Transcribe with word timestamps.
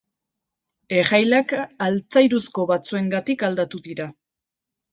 Errailak 1.01 1.53
altzairuzko 1.89 2.67
batzuengatik 2.73 3.47
aldatu 3.51 3.85
dira. 3.91 4.13